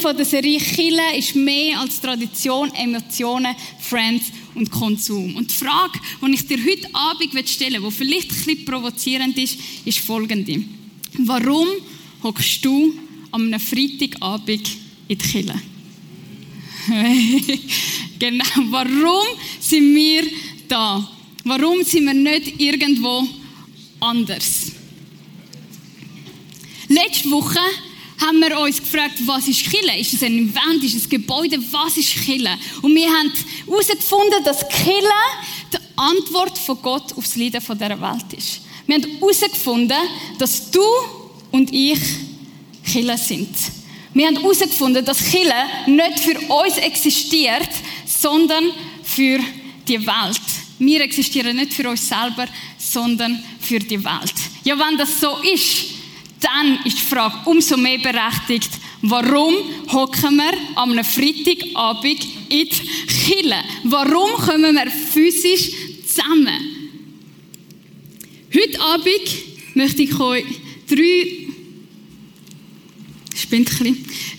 [0.00, 5.36] von der Serie Chille ist mehr als Tradition, Emotionen, Friends und Konsum.
[5.36, 9.36] Und die Frage, die ich dir heute Abend stellen will, die vielleicht ein bisschen provozierend
[9.36, 10.64] ist, ist folgende.
[11.18, 11.68] Warum
[12.22, 12.94] hockst du
[13.30, 14.70] am Freitagabend
[15.08, 15.62] in die Kille?
[18.18, 19.26] genau, warum
[19.60, 20.24] sind wir
[20.66, 21.06] da?
[21.44, 23.28] Warum sind wir nicht irgendwo
[24.00, 24.72] anders?
[26.88, 27.60] Letzte Woche
[28.20, 29.98] haben wir uns gefragt, was ist Kille?
[29.98, 30.84] Ist es ein Event?
[30.84, 31.58] Ist es ein Gebäude?
[31.70, 32.56] Was ist Kille?
[32.82, 33.32] Und wir haben
[33.66, 35.20] herausgefunden, dass Kille
[35.72, 38.60] die Antwort von Gott aufs Leiden dieser Welt ist.
[38.86, 39.98] Wir haben herausgefunden,
[40.38, 40.82] dass du
[41.50, 41.98] und ich
[42.84, 43.56] Kille sind.
[44.12, 45.54] Wir haben herausgefunden, dass Kille
[45.86, 47.70] nicht für uns existiert,
[48.04, 48.70] sondern
[49.02, 49.38] für
[49.86, 50.40] die Welt.
[50.78, 52.46] Wir existieren nicht für uns selber,
[52.78, 54.34] sondern für die Welt.
[54.64, 55.89] Ja, wenn das so ist,
[56.40, 58.70] dann ist die Frage umso mehr berechtigt,
[59.02, 59.54] warum
[59.92, 62.68] hocken wir am Freitagabend in die
[63.06, 63.62] Kille?
[63.84, 65.70] Warum kommen wir physisch
[66.06, 66.80] zusammen?
[68.54, 70.44] Heute Abend möchte ich euch
[70.88, 71.40] drei
[73.34, 73.70] spinnt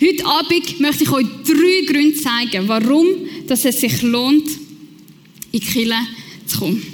[0.00, 3.06] Heute Abend möchte ich euch drei Gründe zeigen, warum
[3.48, 4.48] es sich lohnt,
[5.50, 5.94] in die Kirche
[6.46, 6.91] zu kommen.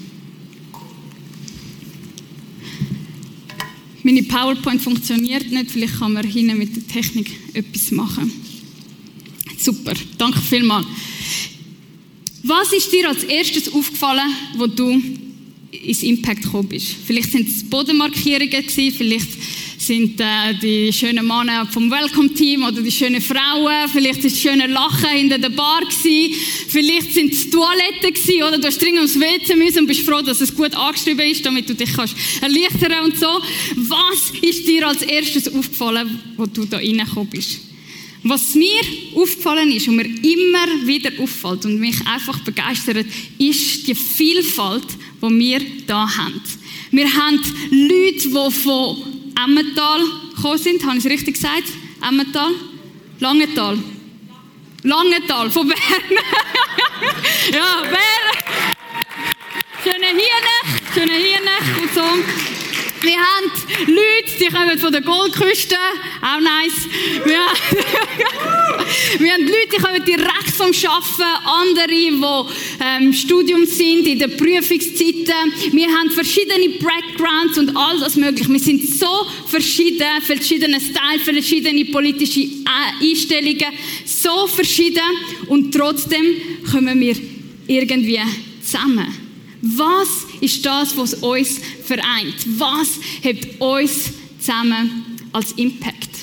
[4.08, 8.32] Meine PowerPoint funktioniert nicht, vielleicht kann man hinten mit der Technik etwas machen.
[9.58, 10.86] Super, danke vielmals.
[12.42, 14.98] Was ist dir als erstes aufgefallen, wo du
[15.72, 16.96] ins Impact gekommen bist?
[17.06, 19.28] Vielleicht sind es Bodenmarkierungen vielleicht
[19.88, 24.66] sind äh, die schönen Männer vom Welcome-Team oder die schönen Frauen, vielleicht ist das schöne
[24.66, 26.34] Lachen hinter der Bar gewesen,
[26.68, 30.20] vielleicht sind es Toiletten gewesen, oder du hast dringend aufs WC müssen und bist froh,
[30.20, 33.40] dass es gut angeschrieben ist, damit du dich kannst erleichtern und so.
[33.76, 37.60] Was ist dir als erstes aufgefallen, wo du da reingekommen bist?
[38.24, 38.82] Was mir
[39.14, 43.06] aufgefallen ist und mir immer wieder auffällt und mich einfach begeistert,
[43.38, 44.84] ist die Vielfalt,
[45.22, 46.42] die wir da haben.
[46.90, 47.40] Wir haben
[47.70, 50.00] Leute, die von Emmental
[50.34, 50.84] gekommen sind.
[50.84, 51.64] Habe ich es richtig gesagt?
[52.06, 52.50] Emmental?
[53.20, 53.78] Langental?
[54.82, 55.78] Langental, von Bern.
[57.52, 58.74] ja, Bern.
[59.82, 60.54] Schöne Hirne,
[60.94, 61.50] schöne Hirne
[61.80, 62.02] und so.
[63.00, 63.50] Wir haben
[63.86, 65.76] Leute, die kommen von der Goldküste,
[66.20, 66.88] auch nice.
[67.24, 67.40] Wir,
[69.18, 74.18] wir haben Leute, die kommen direkt vom Arbeiten, andere, die ähm, im Studium sind, in
[74.18, 75.52] den Prüfungszeiten.
[75.72, 78.50] Wir haben verschiedene Backgrounds und all das mögliche.
[78.50, 83.72] Wir sind so verschieden, verschiedene Style, verschiedene politische äh, Einstellungen,
[84.04, 85.02] so verschieden
[85.48, 86.24] und trotzdem
[86.70, 87.16] kommen wir
[87.66, 88.20] irgendwie
[88.62, 89.06] zusammen.
[89.60, 90.08] Was
[90.40, 92.36] ist das, was uns vereint?
[92.58, 96.17] Was hebt uns zusammen als Impact?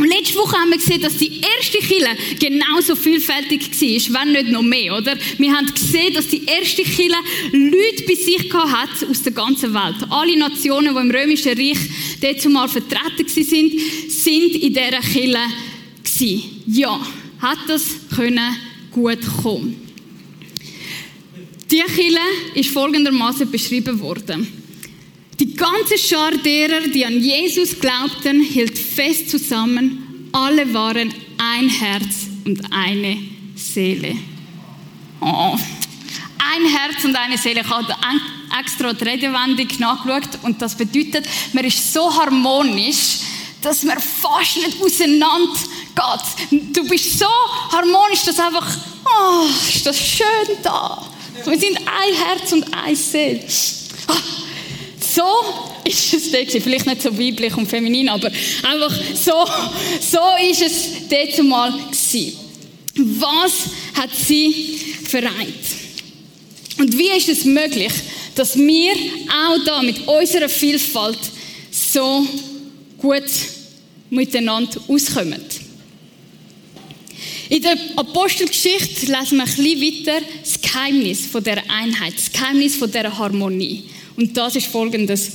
[0.00, 4.48] Und letzte Woche haben wir gesehen, dass die erste Kille genauso vielfältig war, wenn nicht
[4.48, 5.14] noch mehr, oder?
[5.36, 7.16] Wir haben gesehen, dass die erste Kille
[7.52, 9.96] Leute bei sich hat aus der ganzen Welt.
[10.08, 11.78] Alle Nationen, die im Römischen Reich
[12.18, 13.78] dort zumal vertreten sind,
[14.10, 15.40] sind in dieser Kille
[16.66, 17.06] Ja,
[17.40, 17.84] hat das
[18.16, 18.56] können
[18.90, 19.76] gut kommen.
[21.70, 22.20] Die Kille
[22.54, 24.59] ist folgendermaßen beschrieben worden.
[25.40, 30.28] Die ganze Schar derer, die an Jesus glaubten, hielt fest zusammen.
[30.32, 33.16] Alle waren ein Herz und eine
[33.56, 34.16] Seele.
[35.18, 35.56] Oh.
[36.38, 37.62] Ein Herz und eine Seele.
[37.62, 37.86] Ich habe
[38.60, 41.24] extra die Redewendung nachgeschaut und das bedeutet,
[41.54, 43.20] man ist so harmonisch,
[43.62, 45.58] dass man fast nicht auseinander
[45.94, 46.76] geht.
[46.76, 47.26] Du bist so
[47.72, 51.02] harmonisch, dass einfach, oh, ist das schön da.
[51.46, 53.42] Wir sind ein Herz und ein Seele.
[54.06, 54.16] Ah,
[55.14, 55.22] so
[55.84, 56.50] ist es dort.
[56.50, 58.30] Vielleicht nicht so weiblich und feminin, aber
[58.62, 59.44] einfach so,
[60.00, 62.36] so ist es dort mal gewesen.
[62.94, 63.52] Was
[63.94, 65.54] hat sie vereint?
[66.78, 67.92] Und wie ist es möglich,
[68.34, 71.18] dass wir auch da mit unserer Vielfalt
[71.70, 72.26] so
[72.98, 73.30] gut
[74.10, 75.40] miteinander auskommen?
[77.48, 82.76] In der Apostelgeschichte lesen wir ein bisschen weiter das Geheimnis von der Einheit, das Geheimnis
[82.76, 83.84] von der Harmonie.
[84.20, 85.32] Und das ist folgendes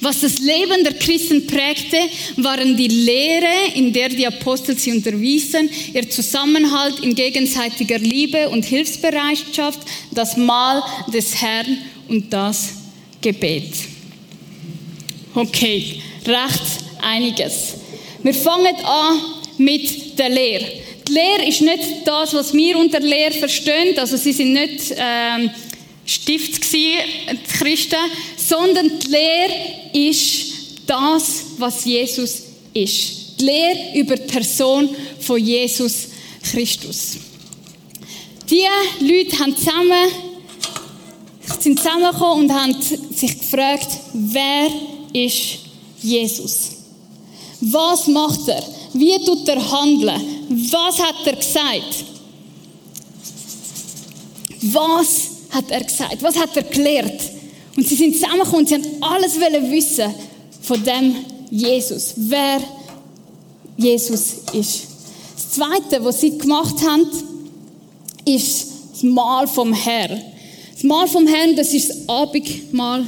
[0.00, 1.96] Was das Leben der Christen prägte,
[2.36, 8.66] waren die Lehre, in der die Apostel sie unterwiesen, ihr Zusammenhalt in gegenseitiger Liebe und
[8.66, 9.80] Hilfsbereitschaft,
[10.10, 11.78] das Mahl des Herrn
[12.08, 12.74] und das
[13.22, 13.72] Gebet.
[15.34, 16.62] Okay, recht
[17.00, 17.74] einiges.
[18.22, 19.18] Wir fangen an
[19.56, 20.66] mit der Lehre.
[21.08, 23.98] Die Lehre ist nicht das, was wir unter Lehre verstehen.
[23.98, 25.50] Also sie sind nicht ähm,
[26.04, 26.98] Stift gewesen,
[27.30, 27.96] die Christen,
[28.36, 30.52] sondern die Lehre ist
[30.86, 32.42] das, was Jesus
[32.74, 33.40] ist.
[33.40, 34.88] Die Lehre über die Person
[35.20, 36.08] von Jesus
[36.42, 37.18] Christus.
[38.50, 38.66] Die
[39.00, 40.08] Leute haben zusammen,
[41.60, 42.74] sind zusammengekommen und haben
[43.14, 44.68] sich gefragt, wer
[45.12, 45.58] ist
[46.02, 46.72] Jesus?
[47.60, 48.62] Was macht er?
[48.92, 50.20] Wie tut er handeln?
[50.70, 52.04] Was hat er gesagt?
[54.62, 56.22] Was hat er gesagt?
[56.22, 57.20] Was hat er gelehrt?
[57.76, 59.38] Und sie sind zusammengekommen sie haben alles
[59.70, 60.14] wissen
[60.62, 61.16] von dem
[61.50, 62.14] Jesus.
[62.16, 62.60] Wer
[63.76, 64.86] Jesus ist.
[65.34, 67.06] Das Zweite, was sie gemacht haben,
[68.24, 70.22] ist das Mahl vom Herrn.
[70.72, 73.06] Das Mahl vom Herrn, das ist das Abendmahl.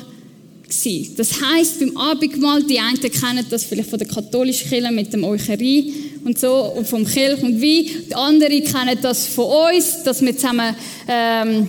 [1.17, 5.23] Das heißt, beim Abendmahl, die einen kennen das vielleicht von der katholischen Kirche mit dem
[5.23, 5.95] Eucharie
[6.25, 7.87] und so und vom Kelch und Wein.
[8.09, 10.75] Die anderen kennen das von uns, dass wir zusammen
[11.07, 11.69] ähm,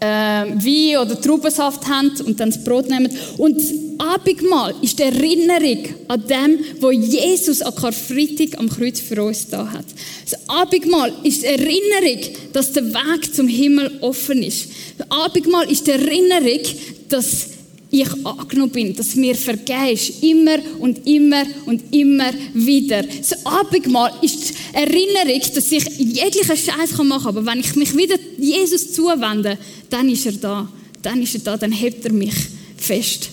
[0.00, 3.10] äh, Wein oder Traubensaft haben und dann das Brot nehmen.
[3.36, 9.22] Und das Abendmahl ist die Erinnerung an dem, wo Jesus an Karfreitag am Kreuz für
[9.22, 9.86] uns da hat.
[10.24, 12.20] Das Abendmahl ist die Erinnerung,
[12.52, 14.68] dass der Weg zum Himmel offen ist.
[14.98, 16.60] Das Abendmahl ist die Erinnerung,
[17.08, 17.57] dass
[17.90, 23.02] ich angenommen bin, dass mir vergehst, immer und immer und immer wieder.
[23.02, 27.96] Das Abendmahl ist die Erinnerung, dass ich jeglichen Scheiß machen kann, aber wenn ich mich
[27.96, 29.56] wieder Jesus zuwende,
[29.88, 30.68] dann ist er da.
[31.00, 32.34] Dann ist er da, dann hebt er mich
[32.76, 33.30] fest.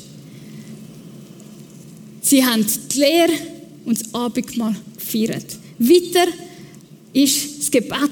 [2.22, 3.34] Sie haben die Lehre
[3.86, 5.46] und das Abendmahl gefeiert.
[5.78, 6.32] Weiter
[7.14, 8.05] ist das Gebet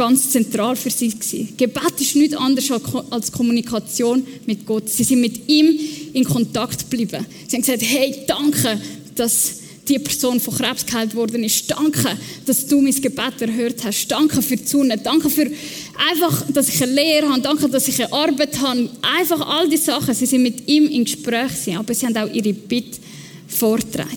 [0.00, 1.52] ganz zentral für sie gewesen.
[1.58, 2.70] Gebet ist nichts anderes
[3.10, 4.88] als Kommunikation mit Gott.
[4.88, 5.78] Sie sind mit ihm
[6.14, 7.26] in Kontakt geblieben.
[7.46, 8.80] Sie haben gesagt, hey, danke,
[9.14, 9.56] dass
[9.86, 11.70] die Person von Krebs geheilt worden ist.
[11.70, 12.16] Danke,
[12.46, 14.08] dass du mein Gebet erhört hast.
[14.08, 14.96] Danke für die Sonne.
[14.96, 15.50] Danke für
[16.10, 17.42] einfach, dass ich eine Lehre habe.
[17.42, 18.88] Danke, dass ich eine Arbeit habe.
[19.02, 20.14] Einfach all die Sachen.
[20.14, 22.98] Sie sind mit ihm im Gespräch gewesen, aber sie haben auch ihre Bitte
[23.48, 24.16] vorgetragen.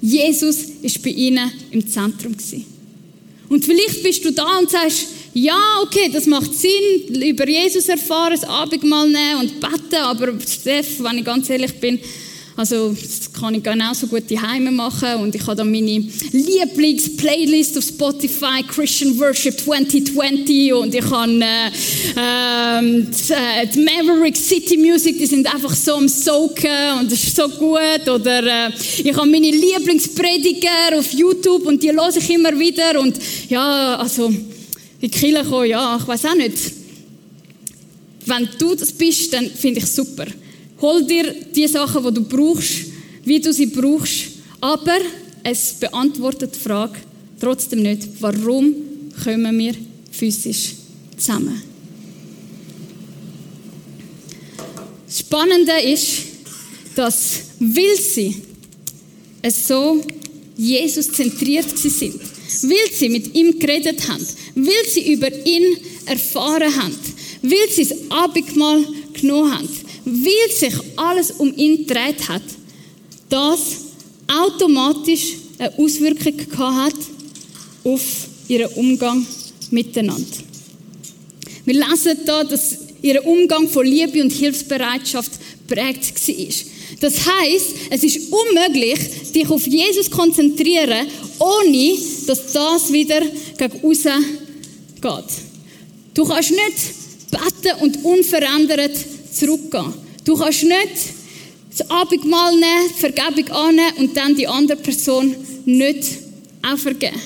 [0.00, 2.79] Jesus ist bei ihnen im Zentrum gewesen.
[3.50, 8.32] Und vielleicht bist du da und sagst, ja, okay, das macht Sinn, über Jesus erfahren,
[8.32, 11.98] das Abendmahl nehmen und beten, aber Steph, wenn ich ganz ehrlich bin,
[12.60, 17.84] also, das kann ich genauso gut Heime machen und ich habe dann meine Lieblings-Playlist auf
[17.84, 21.68] Spotify, Christian Worship 2020 und ich habe äh,
[22.18, 27.48] äh, die Maverick City Music, die sind einfach so am Soaken und das ist so
[27.48, 28.06] gut.
[28.06, 28.72] Oder äh,
[29.04, 33.18] ich habe meine Lieblingsprediger auf YouTube und die höre ich immer wieder und
[33.48, 34.30] ja, also
[35.00, 36.58] die Kirche kommen, ja, ich weiß auch nicht.
[38.26, 40.26] Wenn du das bist, dann finde ich super.
[40.80, 42.86] Hol dir die Sachen, die du brauchst,
[43.24, 44.30] wie du sie brauchst.
[44.60, 44.98] Aber
[45.42, 46.98] es beantwortet die Frage
[47.38, 48.74] trotzdem nicht, warum
[49.24, 49.74] kommen wir
[50.10, 50.74] physisch
[51.16, 51.62] zusammen.
[55.06, 56.22] Das Spannende ist,
[56.94, 58.36] dass, weil sie
[59.42, 60.00] es so
[60.56, 62.14] Jesus zentriert sind,
[62.62, 66.96] weil sie mit ihm geredet haben, weil sie über ihn erfahren haben,
[67.42, 68.84] weil sie das Abendmahl
[69.14, 69.68] genommen haben,
[70.04, 72.42] weil sich alles um ihn gedreht hat,
[73.28, 73.58] das
[74.26, 76.94] automatisch eine Auswirkung hat
[77.84, 78.02] auf
[78.48, 79.26] ihren Umgang
[79.70, 80.38] miteinander.
[81.64, 85.32] Wir lesen da, dass ihr Umgang von Liebe und Hilfsbereitschaft
[85.66, 86.46] prägt war.
[87.00, 88.98] Das heißt, es ist unmöglich,
[89.34, 91.06] dich auf Jesus zu konzentrieren,
[91.38, 91.96] ohne
[92.26, 93.20] dass das wieder
[93.56, 94.24] gegen außen
[95.00, 95.24] geht.
[96.14, 98.92] Du kannst nicht beten und unverändert
[99.32, 99.94] zurückgehen.
[100.24, 100.74] Du kannst nicht
[101.70, 105.34] das Abendmahl nehmen, die Vergebung annehmen und dann die andere Person
[105.64, 106.04] nicht
[106.62, 107.20] auch vergeben.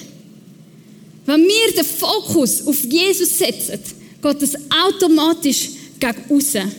[1.26, 3.80] Wenn wir den Fokus auf Jesus setzen,
[4.22, 4.54] geht das
[4.86, 6.72] automatisch gegen außen.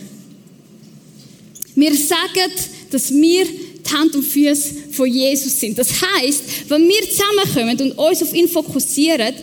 [1.74, 2.52] Wir sagen,
[2.90, 5.78] dass wir die Hand und Füße von Jesus sind.
[5.78, 9.34] Das heißt, wenn wir zusammenkommen und uns auf ihn fokussieren,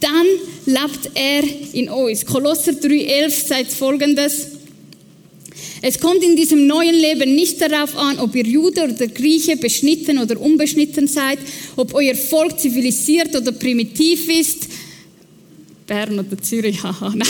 [0.00, 0.26] dann
[0.66, 2.24] lebt er in uns.
[2.24, 4.55] Kolosser 3,11 sagt folgendes.
[5.82, 10.18] Es kommt in diesem neuen Leben nicht darauf an, ob ihr Jude oder Grieche, beschnitten
[10.18, 11.38] oder unbeschnitten seid,
[11.76, 14.68] ob euer Volk zivilisiert oder primitiv ist,
[15.86, 17.28] Bern oder Zürich, haha, nein.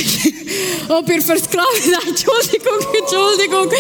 [0.89, 3.71] ob ihr versklavt seid, Entschuldigung, Entschuldigung,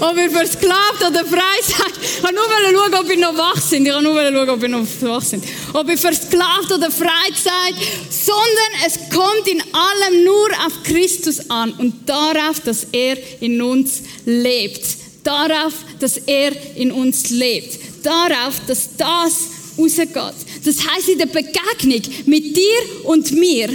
[0.00, 1.92] ob ihr versklavt oder frei seid.
[2.02, 3.86] Ich kann nur schauen, ob ihr noch wach sind.
[3.86, 5.44] Ich kann nur schauen, ob ihr noch wach sind.
[5.72, 7.74] Ob ihr versklavt oder frei seid,
[8.10, 14.02] sondern es kommt in allem nur auf Christus an und darauf, dass er in uns
[14.26, 14.84] lebt.
[15.24, 17.78] Darauf, dass er in uns lebt.
[18.04, 20.34] Darauf, dass das rausgeht.
[20.64, 23.68] Das heißt, in der Begegnung mit dir und mir,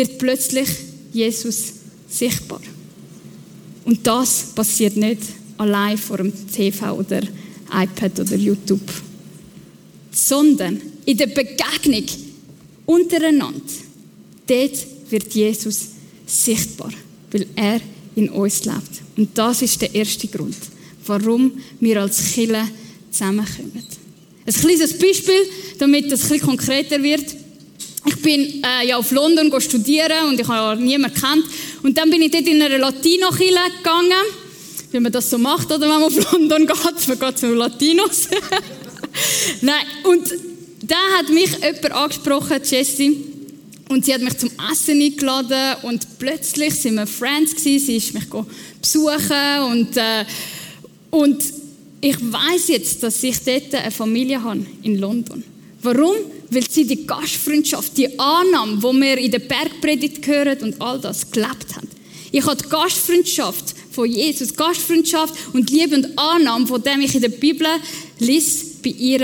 [0.00, 0.68] wird plötzlich
[1.12, 1.74] Jesus
[2.08, 2.62] sichtbar.
[3.84, 5.20] Und das passiert nicht
[5.58, 7.20] allein vor dem TV oder
[7.70, 8.90] iPad oder YouTube.
[10.10, 12.06] Sondern in der Begegnung
[12.86, 13.60] untereinander,
[14.46, 15.88] dort wird Jesus
[16.26, 16.92] sichtbar,
[17.30, 17.80] weil er
[18.16, 19.02] in uns lebt.
[19.18, 20.56] Und das ist der erste Grund,
[21.06, 22.66] warum wir als Killer
[23.10, 23.84] zusammenkommen.
[24.46, 25.42] Ein kleines Beispiel,
[25.78, 27.36] damit das ein konkreter wird.
[28.06, 31.44] Ich bin äh, ja auf London studieren und ich habe niemanden kennt.
[31.82, 34.12] Und dann bin ich dort in eine Latino-Kille gegangen,
[34.90, 38.28] wie man das so macht, oder wenn man auf London geht, man geht zu Latinos.
[39.60, 40.32] Nein, und
[40.82, 43.24] da hat mich jemand angesprochen, Jessie,
[43.90, 47.86] und sie hat mich zum Essen eingeladen und plötzlich sind wir Friends gewesen.
[47.86, 48.24] Sie ist mich
[48.80, 50.24] besuchen und, äh,
[51.10, 51.42] und
[52.00, 55.42] ich weiß jetzt, dass ich dort eine Familie habe in London.
[55.82, 56.14] Warum?
[56.50, 61.30] Weil sie die Gastfreundschaft, die Annahme, wo wir in der Bergpredigt hören und all das
[61.30, 61.88] gelebt haben.
[62.32, 67.22] Ich habe die Gastfreundschaft von Jesus, Gastfreundschaft und Liebe und Annahme, von dem ich in
[67.22, 67.66] der Bibel
[68.18, 69.20] lese, bei ihr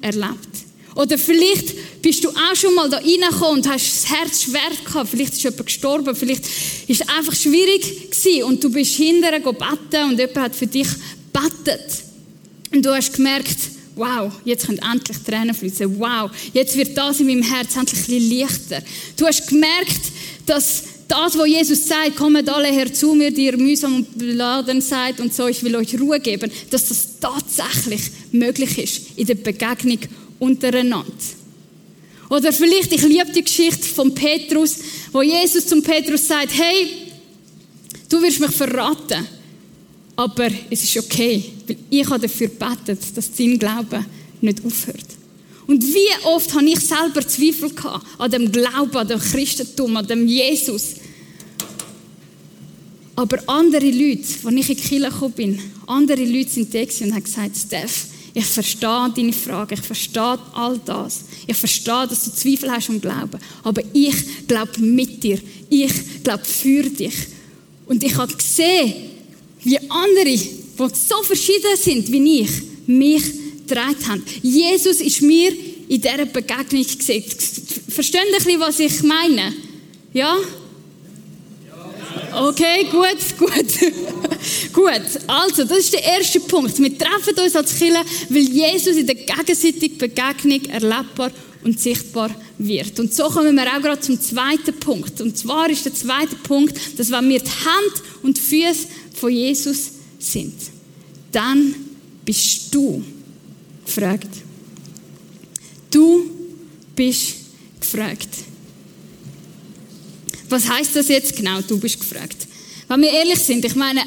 [0.00, 0.50] erlebt.
[0.94, 5.08] Oder vielleicht bist du auch schon mal da reingekommen und hast das Herz schwer gehabt.
[5.08, 6.44] Vielleicht ist jemand gestorben, vielleicht
[6.88, 10.88] ist es einfach schwierig gewesen und du bist hinterher beten und jemand hat für dich
[11.32, 12.04] betet.
[12.72, 13.56] Und du hast gemerkt,
[14.00, 15.98] wow, jetzt können endlich Tränen fließen.
[16.00, 18.82] Wow, jetzt wird das in meinem Herz endlich ein bisschen leichter.
[19.16, 20.00] Du hast gemerkt,
[20.46, 25.20] dass das, was Jesus sagt, kommt alle herzu mir, die ihr mühsam und beladen seid
[25.20, 28.00] und so, ich will euch Ruhe geben, dass das tatsächlich
[28.32, 29.98] möglich ist in der Begegnung
[30.38, 31.12] untereinander.
[32.30, 34.76] Oder vielleicht, ich liebe die Geschichte von Petrus,
[35.12, 36.88] wo Jesus zum Petrus sagt, hey,
[38.08, 39.26] du wirst mich verraten,
[40.20, 44.04] aber es ist okay, weil ich habe dafür gebetet, dass dein Glaube
[44.42, 45.06] nicht aufhört.
[45.66, 50.06] Und wie oft habe ich selber Zweifel gehabt an dem Glauben, an dem Christentum, an
[50.06, 50.96] dem Jesus.
[53.16, 57.14] Aber andere Leute, als ich in die Kirche gekommen bin, andere Leute sind da und
[57.14, 61.24] haben gesagt, Steph, ich verstehe deine Frage, ich verstehe all das.
[61.46, 63.40] Ich verstehe, dass du Zweifel hast am Glauben.
[63.62, 65.38] Aber ich glaube mit dir.
[65.70, 67.14] Ich glaube für dich.
[67.86, 69.09] Und ich habe gesehen,
[69.62, 72.50] wie andere, die so verschieden sind wie ich,
[72.86, 73.22] mich
[73.66, 74.24] getragen haben.
[74.42, 75.52] Jesus ist mir
[75.88, 77.24] in dieser Begegnung gesehen.
[77.88, 79.52] Verstehen ein bisschen, was ich meine?
[80.12, 80.36] Ja?
[82.32, 84.72] Okay, gut, gut.
[84.72, 86.78] gut, also, das ist der erste Punkt.
[86.78, 91.32] Wir treffen uns als Kirche, weil Jesus in der gegenseitigen Begegnung erlebbar
[91.64, 92.98] und sichtbar wird.
[93.00, 95.20] Und so kommen wir auch gerade zum zweiten Punkt.
[95.20, 98.86] Und zwar ist der zweite Punkt, dass wenn wir die Hand und die Füße
[99.20, 100.54] von Jesus sind,
[101.30, 101.74] dann
[102.24, 103.02] bist du
[103.84, 104.28] gefragt.
[105.90, 106.30] Du
[106.96, 107.34] bist
[107.78, 108.28] gefragt.
[110.48, 111.60] Was heißt das jetzt genau?
[111.60, 112.46] Du bist gefragt.
[112.88, 114.02] Wenn wir ehrlich sind, ich meine,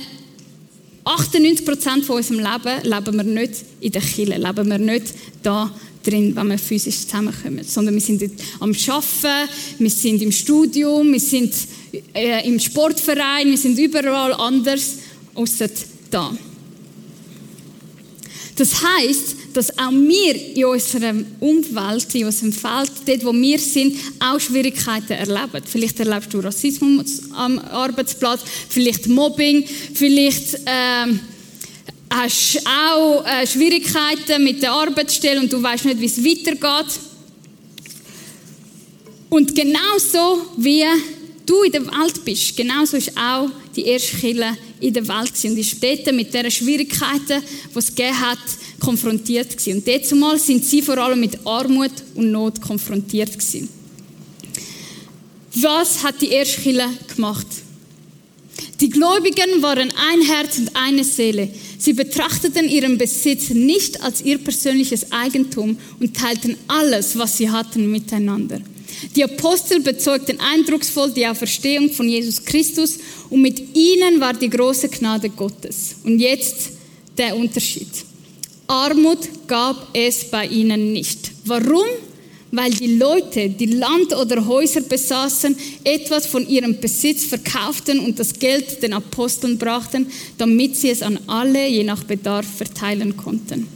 [1.06, 6.36] 98% von unserem Leben leben wir nicht in der Kirche, leben wir nicht da drin,
[6.36, 8.24] wenn wir physisch zusammenkommen, sondern wir sind
[8.60, 11.54] am Arbeiten, wir sind im Studium, wir sind
[12.14, 14.98] äh, im Sportverein, wir sind überall anders,
[15.36, 15.70] außer
[16.10, 16.36] da.
[18.56, 23.98] Das heißt, dass auch wir in unserer Umwelt, in unserem Feld, dort wo wir sind,
[24.20, 25.64] auch Schwierigkeiten erleben.
[25.66, 31.20] Vielleicht erlebst du Rassismus am Arbeitsplatz, vielleicht Mobbing, vielleicht ähm,
[32.10, 37.00] hast auch äh, Schwierigkeiten mit der Arbeitsstelle und du weißt nicht, wie es weitergeht.
[39.30, 40.84] Und genauso wie
[41.46, 45.58] du in der Welt bist, genauso ist auch die erste Kirche in der Welt und
[45.58, 47.42] ist dort mit den Schwierigkeiten,
[47.74, 48.40] die es gegeben hat,
[48.80, 49.78] konfrontiert gewesen.
[49.78, 53.70] Und dort zumal sind sie vor allem mit Armut und Not konfrontiert gewesen.
[55.56, 57.48] Was hat die erste Kirche gemacht?
[58.80, 61.50] Die Gläubigen waren ein Herz und eine Seele.
[61.78, 67.92] Sie betrachteten ihren Besitz nicht als ihr persönliches Eigentum und teilten alles, was sie hatten,
[67.92, 68.62] miteinander.
[69.16, 74.90] Die Apostel bezeugten eindrucksvoll die Auferstehung von Jesus Christus und mit ihnen war die große
[74.90, 75.96] Gnade Gottes.
[76.04, 76.72] Und jetzt
[77.18, 77.90] der Unterschied.
[78.68, 81.32] Armut gab es bei ihnen nicht.
[81.46, 81.86] Warum?
[82.52, 88.34] Weil die Leute, die Land oder Häuser besaßen, etwas von ihrem Besitz verkauften und das
[88.38, 90.08] Geld den Aposteln brachten,
[90.38, 93.68] damit sie es an alle je nach Bedarf verteilen konnten.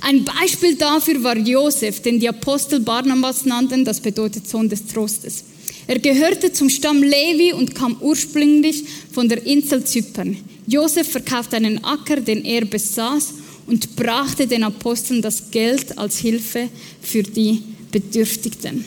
[0.00, 5.44] Ein Beispiel dafür war Josef, den die Apostel Barnabas nannten, das bedeutet Sohn des Trostes.
[5.86, 10.36] Er gehörte zum Stamm Levi und kam ursprünglich von der Insel Zypern.
[10.66, 13.34] Josef verkaufte einen Acker, den er besaß,
[13.66, 16.68] und brachte den Aposteln das Geld als Hilfe
[17.02, 18.84] für die Bedürftigen.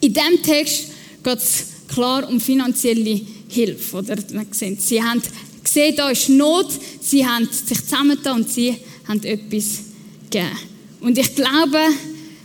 [0.00, 0.86] In diesem Text
[1.22, 3.98] geht es klar um finanzielle Hilfe.
[3.98, 4.16] Oder?
[4.78, 5.22] Sie haben
[5.62, 6.68] gesehen, da ist Not,
[7.00, 9.89] sie haben sich zusammengetan und sie haben etwas
[10.30, 10.56] gegeben.
[11.00, 11.78] Und ich glaube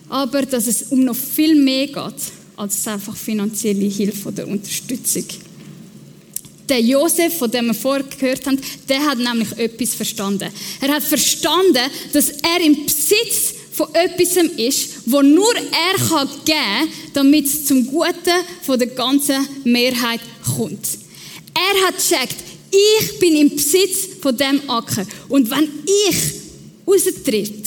[0.10, 2.14] aber, dass es um noch viel mehr geht,
[2.58, 5.26] als einfach finanzielle Hilfe oder Unterstützung.
[6.68, 10.50] Der Josef, von dem wir vorher gehört haben, der hat nämlich etwas verstanden.
[10.82, 16.58] Er hat verstanden, dass er im Besitz von etwas ist, wo nur er kann geben
[16.58, 20.22] kann, damit es zum Guten von der ganzen Mehrheit
[20.56, 20.88] kommt.
[21.54, 22.36] Er hat gesagt,
[22.72, 25.06] ich bin im Besitz von dem Acker.
[25.30, 26.16] Und wenn ich
[26.88, 27.65] raustritt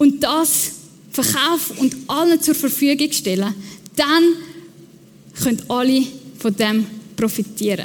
[0.00, 0.72] und das
[1.10, 3.54] verkaufe und allen zur Verfügung stelle,
[3.96, 4.34] dann
[5.42, 6.06] können alle
[6.38, 7.84] von dem profitieren.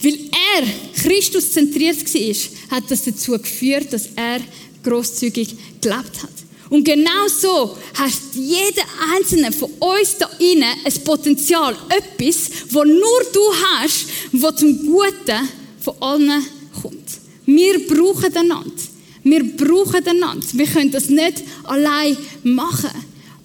[0.00, 0.16] Weil
[0.54, 4.40] er Christus zentriert war, hat das dazu geführt, dass er
[4.84, 6.30] großzügig gelebt hat.
[6.68, 8.84] Und genau so hast jeder
[9.16, 15.48] einzelne von uns da innen ein Potenzial, etwas, wo nur du hast, wo zum Guten
[15.80, 16.46] von allen
[16.80, 17.10] kommt.
[17.44, 18.89] Wir brauchen einander.
[19.22, 20.46] Wir brauchen einander.
[20.52, 22.90] Wir können das nicht allein machen.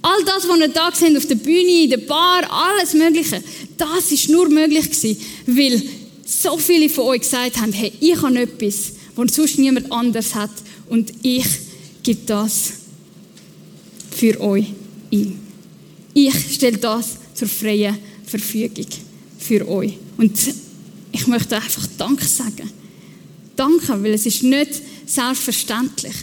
[0.02, 3.44] All das, was wir da sehen, auf der Bühne, in der Bar, alles Mögliche,
[3.78, 5.18] das ist nur möglich gewesen,
[5.48, 5.82] weil
[6.26, 10.52] so viele von euch gesagt haben, hey, ich habe etwas, was sonst niemand anders hat
[10.90, 11.46] und ich
[12.04, 12.74] gebe das
[14.12, 14.68] für euch
[15.12, 15.40] ein.
[16.14, 18.88] Ich stelle das zur freien Verfügung
[19.38, 19.98] für euch.
[20.18, 20.38] Und
[21.12, 22.72] ich möchte einfach Danke sagen.
[23.56, 26.16] Danke, weil es ist nicht selbstverständlich.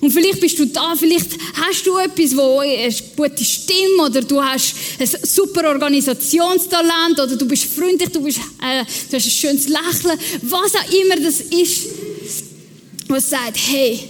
[0.00, 4.42] Und vielleicht bist du da, vielleicht hast du etwas, wo eine gute Stimme oder du
[4.42, 9.68] hast ein super Organisationstalent oder du bist freundlich, du, bist, äh, du hast ein schönes
[9.68, 11.86] Lächeln, was auch immer das ist,
[13.08, 14.00] was sagt, hey,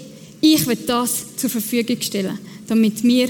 [0.40, 3.28] ich will das zur Verfügung stellen, damit wir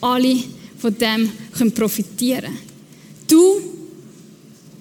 [0.00, 0.36] alle
[0.78, 2.58] von dem können profitieren können.
[3.26, 3.60] Du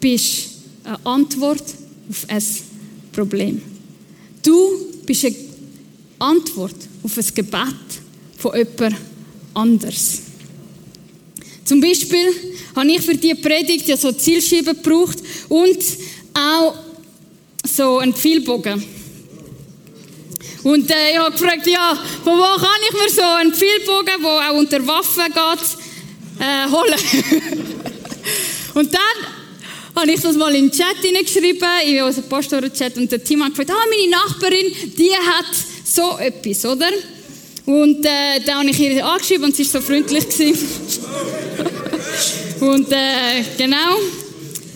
[0.02, 0.50] bist
[0.84, 1.64] eine Antwort
[2.10, 2.44] auf ein
[3.14, 3.62] Problem.
[4.44, 5.36] Du bist eine
[6.22, 7.66] Antwort auf ein Gebet
[8.38, 8.96] von jemand
[9.54, 10.22] anders.
[11.66, 12.28] Zum Beispiel
[12.76, 15.18] habe ich für diese Predigt ja so Zielscheiben gebraucht
[15.50, 15.78] und
[16.34, 16.76] auch
[17.66, 18.84] so einen Pfeilbogen.
[20.64, 24.52] Und äh, ich habe gefragt, ja, von wo kann ich mir so einen Pfeilbogen, der
[24.52, 27.54] auch unter Waffen geht, äh, holen?
[28.76, 33.24] und dann habe ich das mal in den Chat hineingeschrieben, in unseren Pastorenchat, und der
[33.24, 36.90] Team hat gefragt, ah, meine Nachbarin, die hat so etwas, oder?
[37.66, 40.26] Und äh, dann habe ich ihr angeschrieben und sie war so freundlich.
[42.60, 43.98] und äh, genau,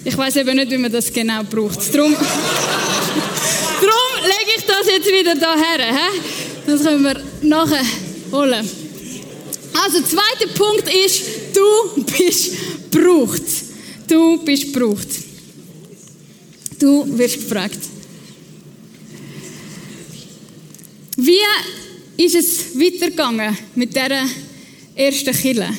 [0.04, 1.94] ich weiß eben nicht, wie man das genau braucht.
[1.94, 2.14] Darum,
[3.82, 5.94] darum lege ich das jetzt wieder daher.
[5.94, 6.20] He?
[6.68, 7.86] Das können wir nachher
[8.32, 8.70] holen.
[9.84, 11.24] Also, zweiter Punkt ist,
[11.54, 12.52] du bist
[12.92, 13.42] gebraucht.
[14.08, 15.08] Du bist gebraucht.
[16.80, 17.80] Du wirst gefragt.
[21.26, 24.28] Wie ist es weitergegangen mit dieser
[24.96, 25.70] ersten Kille?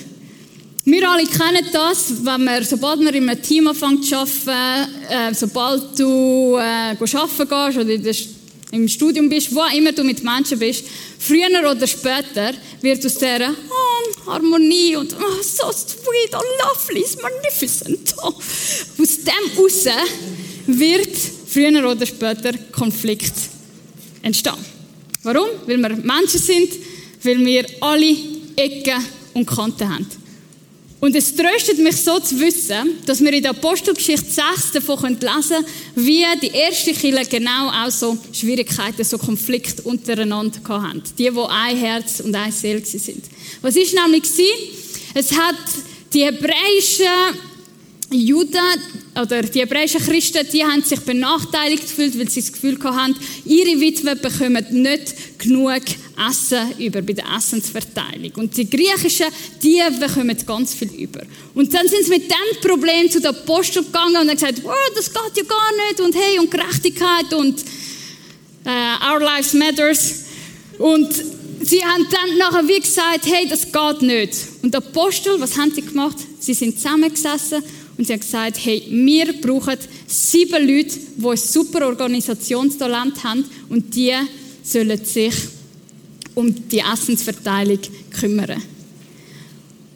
[0.84, 5.34] Wir alle kennen das, wenn man, sobald man in einem Team anfängt zu arbeiten, äh,
[5.34, 10.84] sobald du äh, arbeiten gehst oder im Studium bist, wo immer du mit Menschen bist,
[11.18, 18.14] früher oder später wird aus dieser oh, Harmonie und oh, so sweet, oh lovely, magnificent,
[18.22, 19.84] oh, aus dem raus
[20.66, 23.34] wird früher oder später Konflikt
[24.22, 24.75] entstehen.
[25.26, 25.48] Warum?
[25.66, 26.70] Weil wir Menschen sind,
[27.24, 28.16] weil wir alle
[28.54, 30.06] Ecken und Kanten haben.
[31.00, 35.20] Und es tröstet mich so zu wissen, dass wir in der Apostelgeschichte 6 davon lesen
[35.20, 41.02] können, wie die erste Kirche genau auch so Schwierigkeiten, so Konflikte untereinander hatten.
[41.18, 43.24] Die, die ein Herz und ein Seele sind.
[43.62, 44.22] Was ist nämlich
[45.12, 45.56] Es hat
[46.12, 47.06] die hebräischen
[48.10, 48.60] Juden
[49.20, 53.80] oder die hebräischen Christen, die haben sich benachteiligt gefühlt, weil sie das Gefühl hatten, ihre
[53.80, 55.82] Witwen bekommen nicht genug
[56.30, 58.32] Essen über bei der Essensverteilung.
[58.36, 59.26] Und die griechischen,
[59.60, 61.22] die bekommen ganz viel über.
[61.54, 64.94] Und dann sind sie mit dem Problem zu den Aposteln gegangen und haben gesagt, oh,
[64.94, 67.64] das geht ja gar nicht und hey, und Gerechtigkeit und
[68.66, 70.26] uh, our lives matters.
[70.78, 71.12] Und
[71.62, 74.36] sie haben dann nachher wie gesagt, hey, das geht nicht.
[74.62, 76.18] Und die Apostel, was haben sie gemacht?
[76.38, 77.64] Sie sind zusammengesessen
[77.98, 83.94] und sie haben gesagt, hey, wir brauchen sieben Leute, die ein super Organisationstalent haben und
[83.94, 84.12] die
[84.62, 85.34] sollen sich
[86.34, 87.78] um die Essensverteilung
[88.10, 88.62] kümmern.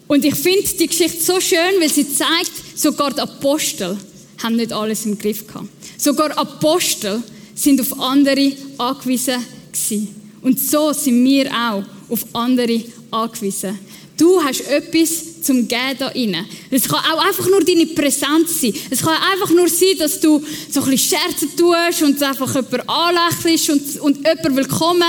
[0.07, 3.97] Und ich finde die Geschichte so schön, weil sie zeigt, sogar die Apostel
[4.43, 5.69] haben nicht alles im Griff gehabt.
[5.97, 7.21] Sogar Apostel
[7.53, 10.07] sind auf andere angewiesen gewesen.
[10.41, 13.77] Und so sind wir auch auf andere angewiesen.
[14.17, 16.45] Du hast etwas zum Gehen da rein.
[16.69, 18.73] Es kann auch einfach nur deine Präsenz sein.
[18.89, 22.89] Es kann einfach nur sein, dass du so ein bisschen Scherzen tust und einfach jemanden
[22.89, 25.03] anlächelst und, und jemanden willkommen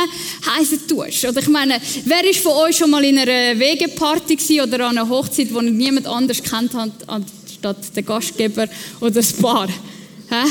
[0.57, 1.25] heißen tust.
[1.25, 5.09] Oder ich meine, wer ist von euch schon mal in einer Wegeparty oder an einer
[5.09, 8.69] Hochzeit, wo niemand anders kennt hat, anstatt der Gastgeber
[9.01, 9.69] oder das Paar?
[9.69, 10.49] Hä?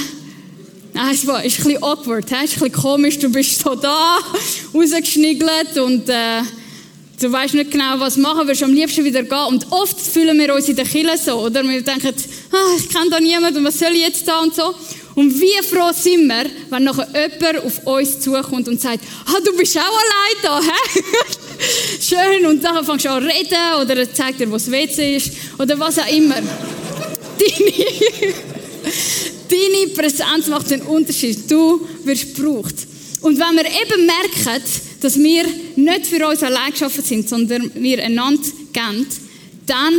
[0.94, 3.76] Nein, es war, ist ein bisschen awkward, es ist ein bisschen komisch, du bist so
[3.76, 4.20] da,
[4.74, 6.41] rausgeschniggelt und äh,
[7.22, 9.48] du weißt nicht genau, was machen, wirst am liebsten wieder gehen.
[9.48, 11.64] Und oft fühlen wir uns in der Kille so, oder?
[11.64, 12.14] Wir denken,
[12.52, 14.74] ah, ich kenne da niemanden und was soll ich jetzt da und so.
[15.14, 19.56] Und wie froh sind wir, wenn nachher jemand auf uns zukommt und sagt, ah, du
[19.56, 21.04] bist auch allein da, hä?
[22.02, 22.46] Schön.
[22.46, 25.32] Und dann fängst du an zu reden oder er zeigt dir, wo das WC ist
[25.60, 26.36] oder was auch immer.
[27.42, 28.34] Deine,
[29.50, 31.50] deine Präsenz macht den Unterschied.
[31.50, 32.76] Du wirst gebraucht.
[33.22, 34.64] Und wenn wir eben merken,
[35.02, 39.08] dass wir nicht für uns allein geschaffen sind, sondern wir einander geben,
[39.66, 39.94] dann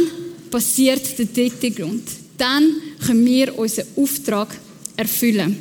[0.50, 2.08] passiert der dritte Grund.
[2.38, 4.56] Dann können wir unseren Auftrag
[4.96, 5.58] erfüllen.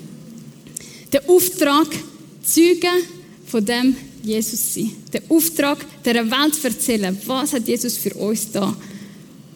[1.12, 1.88] Der Auftrag,
[2.44, 3.04] Zeugen
[3.46, 4.92] von dem Jesus sein.
[5.12, 8.76] Der Auftrag, der Welt zu erzählen, was hat Jesus für uns da?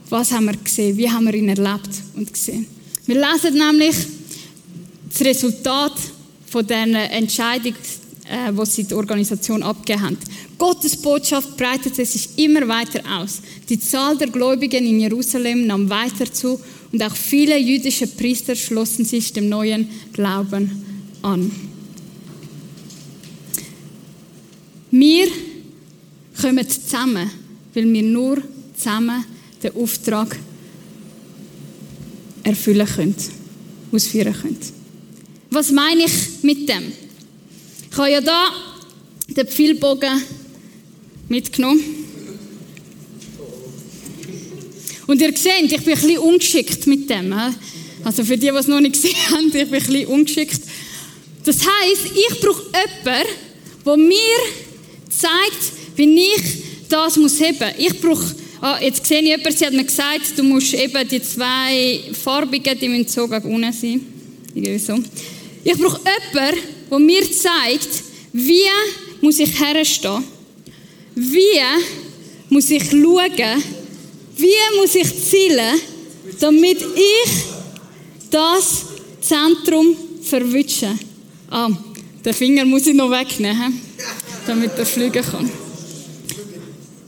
[0.10, 0.98] Was haben wir gesehen?
[0.98, 2.68] Wie haben wir ihn erlebt und gesehen?
[3.06, 3.96] Wir lesen nämlich
[5.10, 5.94] das Resultat
[6.48, 7.74] von dieser Entscheidung,
[8.30, 10.18] äh, was die Organisation haben.
[10.58, 13.42] Gottes Botschaft breitete sich immer weiter aus.
[13.70, 16.60] Die Zahl der Gläubigen in Jerusalem nahm weiter zu
[16.92, 20.72] und auch viele jüdische Priester schlossen sich dem neuen Glauben
[21.22, 21.52] an.
[24.92, 25.28] Wir
[26.42, 27.30] kommen zusammen,
[27.74, 28.42] weil wir nur
[28.76, 29.26] zusammen
[29.62, 30.38] den Auftrag
[32.44, 33.16] erfüllen können,
[33.92, 34.58] ausführen können.
[35.50, 37.05] Was meine ich mit dem?
[37.96, 38.50] Ich habe ja da
[39.30, 40.22] den Pfeilbogen
[41.30, 41.82] mitgenommen.
[45.08, 47.34] Und ihr seht, ich bin ein bisschen ungeschickt mit dem.
[48.04, 50.60] Also für die, die es noch nicht gesehen haben, ich bin ein bisschen ungeschickt.
[51.46, 53.30] Das heisst, ich brauche jemanden,
[53.86, 54.40] der mir
[55.10, 56.44] zeigt, wie ich
[56.90, 57.76] das muss heben.
[57.78, 61.22] Ich brauche, ah, jetzt sehe ich jemanden, sie hat mir gesagt, du musst eben die
[61.24, 64.06] zwei farbigen, die müssen so unten sein.
[64.54, 65.00] Irgendwie so.
[65.64, 66.02] Ich brauche
[66.34, 68.70] jemanden, der mir zeigt, wie
[69.22, 70.24] muss ich herstehen,
[71.16, 71.62] wie
[72.50, 73.64] muss ich schauen,
[74.38, 75.80] wie muss ich zielen,
[76.40, 77.32] damit ich
[78.30, 78.86] das
[79.22, 80.98] Zentrum verwünsche.
[81.50, 81.70] Ah,
[82.24, 83.82] den Finger muss ich noch wegnehmen,
[84.46, 85.50] damit er fliegen kann.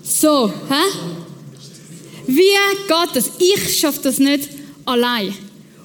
[0.04, 0.84] So, hä?
[2.28, 2.42] Wie
[2.88, 3.32] geht das?
[3.40, 4.50] Ich schaffe das nicht
[4.86, 5.34] allein.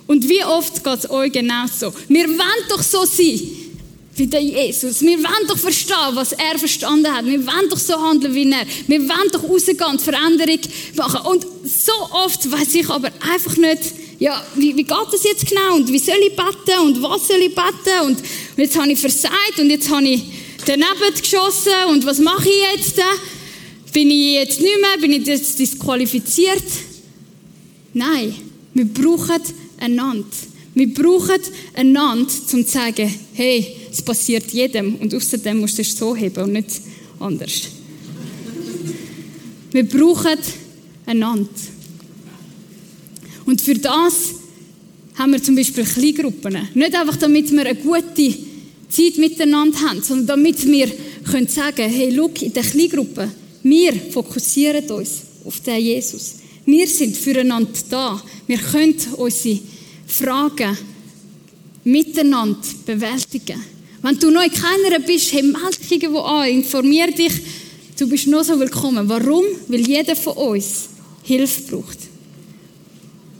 [0.07, 1.93] Und wie oft geht es euch genauso?
[2.09, 3.41] Wir wollen doch so sein
[4.15, 5.01] wie der Jesus.
[5.01, 7.25] Wir wollen doch verstehen, was er verstanden hat.
[7.25, 8.67] Wir wollen doch so handeln wie er.
[8.87, 10.61] Wir wollen doch rausgehen und Veränderung
[10.97, 11.21] machen.
[11.27, 13.81] Und so oft weiß ich aber einfach nicht,
[14.19, 17.41] ja, wie, wie geht das jetzt genau und wie soll ich beten und was soll
[17.41, 18.23] ich beten und
[18.57, 20.23] jetzt habe ich versagt und jetzt habe ich
[20.65, 23.01] daneben geschossen und was mache ich jetzt?
[23.93, 24.97] Bin ich jetzt nicht mehr?
[25.01, 26.63] Bin ich jetzt disqualifiziert?
[27.95, 28.35] Nein,
[28.75, 29.43] wir brauchen
[29.81, 30.27] einander.
[30.75, 31.41] Wir brauchen
[31.75, 36.45] einander, um zu sagen, hey, es passiert jedem und außerdem musst du es so heben
[36.45, 36.81] und nicht
[37.21, 37.63] anders.
[39.71, 40.39] Wir brauchen
[41.07, 41.49] einander.
[43.45, 44.35] Und für das
[45.15, 46.57] haben wir zum Beispiel Kleingruppen.
[46.75, 48.35] Nicht einfach, damit wir eine gute
[48.89, 50.91] Zeit miteinander haben, sondern damit wir
[51.31, 53.31] können sagen hey, look, in der Kleingruppe,
[53.63, 56.37] wir fokussieren uns auf den Jesus.
[56.65, 58.23] Wir sind füreinander da.
[58.47, 59.59] Wir können unsere
[60.07, 60.77] Fragen
[61.85, 63.61] miteinander bewältigen.
[64.03, 67.33] Wenn du in keiner bist, hey, melde dich irgendwo an, informier dich.
[67.97, 69.09] Du bist noch so willkommen.
[69.09, 69.45] Warum?
[69.69, 70.89] Weil jeder von uns
[71.23, 71.99] Hilfe braucht.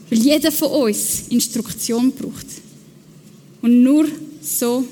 [0.09, 2.47] Weil jeder von uns Instruktion braucht.
[3.61, 4.07] Und nur
[4.41, 4.85] so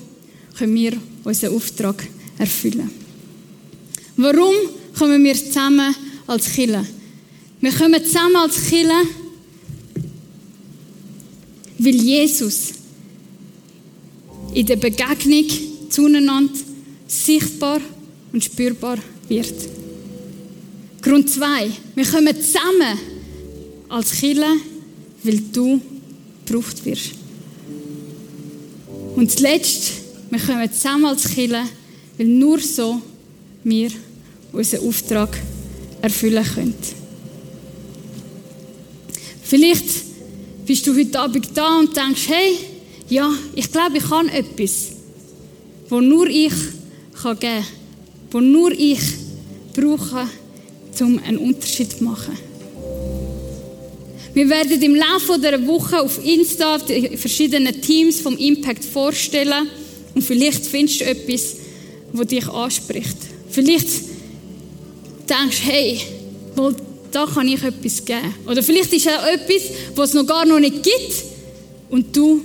[0.59, 2.05] können wir unseren Auftrag
[2.37, 2.91] erfüllen.
[4.17, 4.55] Warum
[4.99, 5.95] kommen wir zusammen
[6.27, 6.85] als Killer?
[7.61, 9.03] Wir kommen zusammen als Killer,
[11.79, 12.80] weil Jesus
[14.55, 15.47] in der Begegnung
[15.89, 16.53] zueinander
[17.07, 17.81] sichtbar
[18.33, 19.55] und spürbar wird.
[21.03, 22.99] Grund zwei: Wir kommen zusammen
[23.89, 24.57] als Kille,
[25.23, 25.81] weil du
[26.45, 27.13] gebraucht wirst.
[29.17, 29.93] Und zuletzt,
[30.31, 31.63] wir kommen zusammen als Kille,
[32.17, 33.01] weil nur so
[33.65, 33.91] wir
[34.53, 35.37] unseren Auftrag
[36.01, 36.75] erfüllen können.
[39.43, 39.85] Vielleicht
[40.65, 42.57] bist du heute Abend da und denkst, hey,
[43.11, 44.93] ja, ich glaube, ich kann etwas,
[45.89, 46.53] wo nur ich
[47.21, 47.65] kann geben kann,
[48.31, 49.01] wo nur ich
[49.75, 50.29] brauche,
[51.01, 52.39] um einen Unterschied zu machen.
[54.33, 59.69] Wir werden im Laufe dieser Woche auf Insta die verschiedenen Teams vom Impact vorstellen
[60.15, 61.57] und vielleicht findest du etwas,
[62.13, 63.17] das dich anspricht.
[63.51, 63.89] Vielleicht
[65.29, 66.01] denkst du, hey,
[66.55, 66.77] wohl,
[67.11, 68.35] da kann ich etwas geben.
[68.47, 69.63] Oder vielleicht ist es auch etwas,
[69.97, 71.25] was es noch gar noch nicht gibt
[71.91, 72.41] und du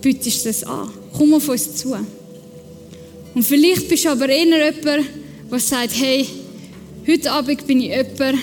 [0.00, 0.90] bietest es an.
[1.16, 1.96] Komm auf uns zu.
[3.34, 5.06] Und vielleicht bist du aber eher jemand,
[5.50, 6.26] der sagt, hey,
[7.06, 8.34] heute Abend bin ich jemand, der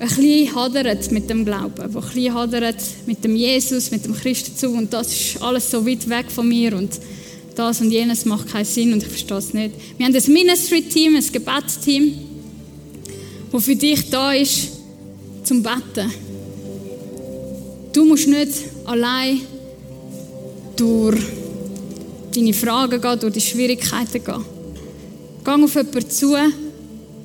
[0.00, 4.14] ein bisschen hadert mit dem Glauben, der ein bisschen hadert mit dem Jesus, mit dem
[4.14, 6.90] Christentum und das ist alles so weit weg von mir und
[7.56, 9.74] das und jenes macht keinen Sinn und ich verstehe es nicht.
[9.96, 12.14] Wir haben ein Ministry-Team, ein Gebetsteam,
[13.50, 14.68] das für dich da ist,
[15.42, 16.12] zum Betten.
[17.92, 18.52] Du musst nicht
[18.88, 19.40] allein
[20.76, 21.20] durch
[22.34, 24.44] deine Fragen gehen, durch die Schwierigkeiten gehen.
[25.44, 26.36] Geh auf jemanden zu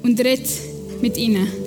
[0.03, 0.47] und red
[1.01, 1.62] mit ihnen.